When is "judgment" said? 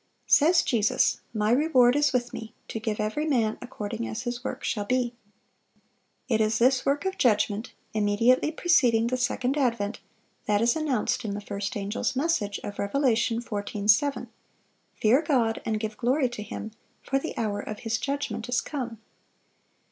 7.19-7.73, 17.99-18.49